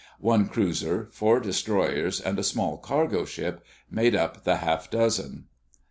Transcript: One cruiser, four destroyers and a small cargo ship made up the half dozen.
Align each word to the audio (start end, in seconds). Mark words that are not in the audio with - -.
One 0.19 0.47
cruiser, 0.47 1.09
four 1.11 1.39
destroyers 1.39 2.19
and 2.19 2.39
a 2.39 2.43
small 2.43 2.79
cargo 2.79 3.23
ship 3.23 3.63
made 3.91 4.15
up 4.15 4.45
the 4.45 4.55
half 4.55 4.89
dozen. 4.89 5.45